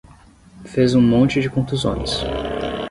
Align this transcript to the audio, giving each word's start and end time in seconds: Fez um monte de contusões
Fez 0.65 0.95
um 0.95 0.99
monte 0.99 1.39
de 1.39 1.47
contusões 1.47 2.23